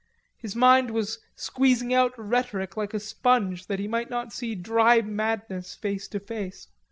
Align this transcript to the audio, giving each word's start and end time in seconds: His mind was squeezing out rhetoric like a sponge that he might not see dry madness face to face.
His 0.35 0.55
mind 0.55 0.89
was 0.89 1.19
squeezing 1.35 1.93
out 1.93 2.17
rhetoric 2.17 2.75
like 2.75 2.95
a 2.95 2.99
sponge 2.99 3.67
that 3.67 3.77
he 3.77 3.87
might 3.87 4.09
not 4.09 4.33
see 4.33 4.55
dry 4.55 5.01
madness 5.01 5.75
face 5.75 6.07
to 6.07 6.19
face. 6.19 6.67